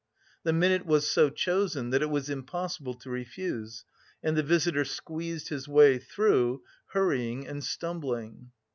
The 0.41 0.51
minute 0.51 0.83
was 0.87 1.07
so 1.07 1.29
chosen 1.29 1.91
that 1.91 2.01
it 2.01 2.09
was 2.09 2.27
impossible 2.27 2.95
to 2.95 3.09
refuse, 3.11 3.85
and 4.23 4.35
the 4.35 4.41
visitor 4.41 4.83
squeezed 4.83 5.49
his 5.49 5.67
way 5.67 5.99
through, 5.99 6.63
hurrying 6.87 7.45
and 7.45 7.63
stumbling. 7.63 8.49